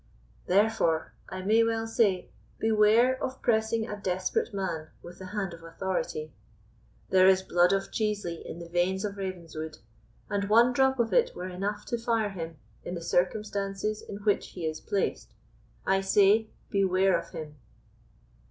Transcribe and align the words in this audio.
Therefore 0.47 1.13
I 1.29 1.43
may 1.43 1.63
well 1.63 1.85
say, 1.85 2.31
beware 2.57 3.23
of 3.23 3.39
pressing 3.39 3.87
a 3.87 3.95
desperate 3.95 4.51
man 4.51 4.87
with 5.03 5.19
the 5.19 5.27
hand 5.27 5.53
of 5.53 5.61
authority. 5.61 6.31
There 7.11 7.27
is 7.27 7.43
blood 7.43 7.71
of 7.71 7.91
Chiesley 7.91 8.41
in 8.43 8.57
the 8.57 8.67
veins 8.67 9.05
of 9.05 9.17
Ravenswood, 9.17 9.77
and 10.27 10.49
one 10.49 10.73
drop 10.73 10.97
of 10.97 11.13
it 11.13 11.35
were 11.35 11.47
enough 11.49 11.85
to 11.85 11.99
fire 11.99 12.29
him 12.31 12.57
in 12.83 12.95
the 12.95 13.03
circumstances 13.03 14.01
in 14.01 14.17
which 14.23 14.47
he 14.53 14.65
is 14.65 14.81
placed. 14.81 15.35
I 15.85 16.01
say, 16.01 16.47
beware 16.71 17.15
of 17.15 17.29
him." 17.29 17.57